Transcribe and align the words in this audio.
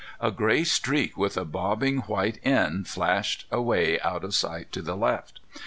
A 0.19 0.31
gray 0.31 0.63
streak 0.63 1.15
with 1.15 1.37
a 1.37 1.45
bobbing 1.45 1.99
white 2.07 2.39
end 2.43 2.87
flashed 2.87 3.45
away 3.51 3.99
out 3.99 4.23
of 4.23 4.33
sight 4.33 4.71
to 4.71 4.81
the 4.81 4.95
left. 4.97 5.39